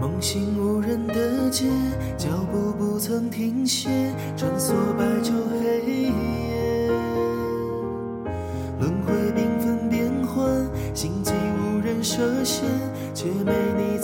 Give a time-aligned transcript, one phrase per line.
[0.00, 1.66] 梦醒无人的街，
[2.16, 3.90] 脚步不曾停歇，
[4.34, 5.30] 穿梭白昼
[5.60, 6.88] 黑夜。
[8.80, 12.64] 轮回缤纷变幻，心机无人涉险，
[13.12, 13.99] 却没你。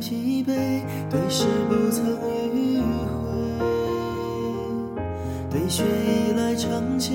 [0.00, 3.28] 疲惫对事不曾迂回
[5.50, 7.12] 对雪依赖长街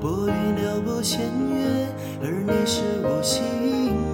[0.00, 1.88] 薄云撩拨弦月
[2.22, 4.06] 而你是我心愿。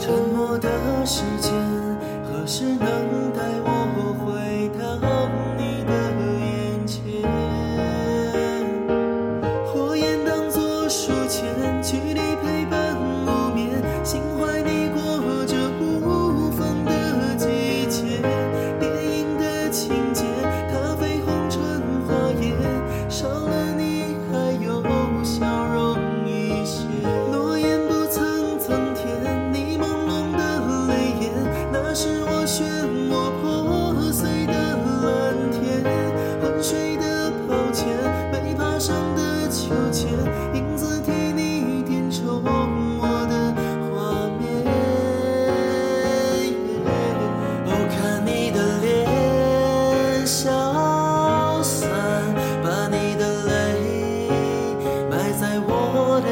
[0.00, 0.68] 沉默的
[1.06, 1.69] 时间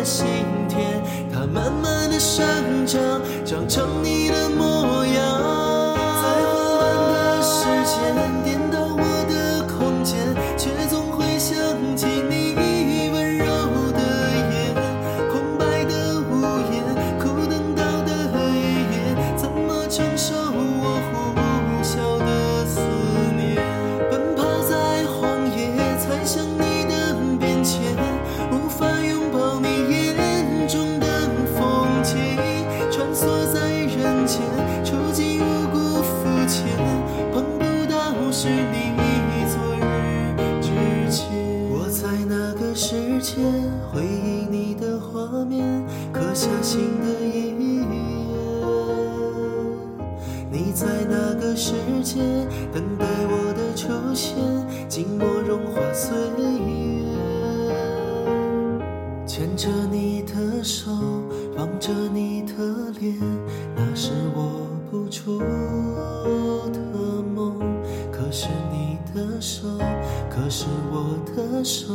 [0.09, 0.27] 心
[0.71, 2.43] 田它慢慢的生
[2.87, 4.18] 长长成你
[43.93, 47.85] 回忆你的画面刻下新的一页
[50.51, 52.21] 你在那个世界
[52.73, 54.37] 等待我的出现
[54.89, 57.09] 静默融化岁月
[59.27, 60.91] 牵着你的手
[61.57, 62.55] 望着你的
[62.99, 63.17] 脸
[63.77, 65.39] 那是我不出
[66.73, 66.81] 的
[67.35, 67.59] 梦
[68.11, 69.69] 可是你的手
[70.31, 71.95] 可是我的手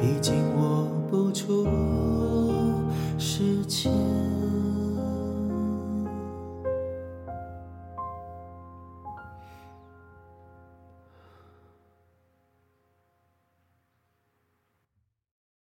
[0.00, 1.01] 已经握